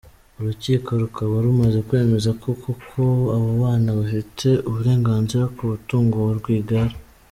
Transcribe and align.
Urukiko 0.39 0.89
rukaba 1.01 1.33
rumaze 1.45 1.79
kwemeza 1.87 2.29
ko 2.41 2.47
koko 2.61 3.01
abo 3.35 3.49
bana 3.63 3.89
bafite 3.99 4.47
uburenganzira 4.67 5.45
ku 5.55 5.61
mutungo 5.71 6.15
wa 6.25 6.33
Rwigara. 6.39 6.93